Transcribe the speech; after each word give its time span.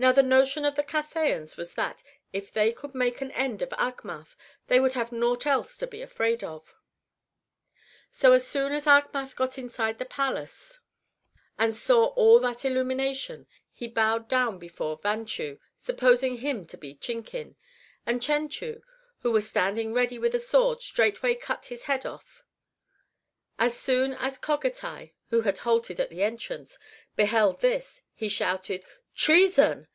Now 0.00 0.12
the 0.12 0.22
notion 0.22 0.64
of 0.64 0.76
the 0.76 0.84
Cathayans 0.84 1.56
was 1.56 1.74
that, 1.74 2.04
if 2.32 2.52
they 2.52 2.72
could 2.72 2.94
make 2.94 3.20
an 3.20 3.32
end 3.32 3.62
of 3.62 3.70
Achmath, 3.70 4.36
they 4.68 4.78
would 4.78 4.94
have 4.94 5.10
nought 5.10 5.44
else 5.44 5.76
to 5.78 5.88
be 5.88 6.02
afraid 6.02 6.44
of. 6.44 6.72
So 8.12 8.32
as 8.32 8.46
soon 8.46 8.72
as 8.72 8.86
Achmath 8.86 9.34
got 9.34 9.58
inside 9.58 9.98
the 9.98 10.04
palace, 10.04 10.78
and 11.58 11.74
saw 11.74 12.10
all 12.14 12.38
that 12.38 12.64
illumination, 12.64 13.48
he 13.72 13.88
bowed 13.88 14.28
down 14.28 14.60
before 14.60 15.00
Vanchu, 15.02 15.58
supposing 15.76 16.36
him 16.36 16.64
to 16.68 16.76
be 16.76 16.94
Chinkin, 16.94 17.56
and 18.06 18.22
Chenchu 18.22 18.82
who 19.22 19.32
was 19.32 19.48
standing 19.48 19.92
ready 19.92 20.16
with 20.16 20.32
a 20.32 20.38
sword 20.38 20.80
straightway 20.80 21.34
cut 21.34 21.64
his 21.64 21.86
head 21.86 22.06
off 22.06 22.44
As 23.58 23.76
soon 23.76 24.12
as 24.14 24.38
Cogatai, 24.38 25.14
who 25.30 25.40
had 25.40 25.58
halted 25.58 25.98
at 25.98 26.08
the 26.08 26.22
entrance, 26.22 26.78
beheld 27.16 27.60
this, 27.62 28.02
he 28.14 28.28
shouted" 28.28 28.84
Treason 29.28 29.88